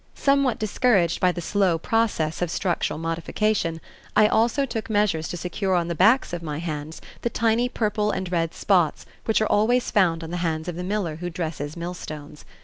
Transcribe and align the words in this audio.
Somewhat 0.15 0.57
discouraged 0.57 1.19
by 1.19 1.31
the 1.31 1.41
slow 1.41 1.77
process 1.77 2.41
of 2.41 2.49
structural 2.49 2.97
modification, 2.97 3.79
I 4.15 4.25
also 4.27 4.65
took 4.65 4.89
measures 4.89 5.27
to 5.27 5.37
secure 5.37 5.75
on 5.75 5.89
the 5.89 5.93
backs 5.93 6.33
of 6.33 6.41
my 6.41 6.57
hands 6.57 7.01
the 7.21 7.29
tiny 7.29 7.69
purple 7.69 8.09
and 8.09 8.31
red 8.31 8.55
spots 8.55 9.05
which 9.25 9.41
are 9.41 9.51
always 9.51 9.91
found 9.91 10.23
on 10.23 10.31
the 10.31 10.37
hands 10.37 10.67
of 10.67 10.75
the 10.75 10.83
miller 10.83 11.17
who 11.17 11.29
dresses 11.29 11.77
millstones. 11.77 12.45